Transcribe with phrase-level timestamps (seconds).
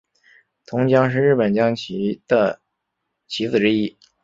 [0.65, 2.59] 铜将是日本将棋的
[3.27, 3.95] 棋子之一。